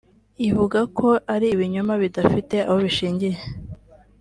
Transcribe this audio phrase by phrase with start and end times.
[0.47, 3.37] ivuga ko ari ibinyoma bidafite aho bishingiye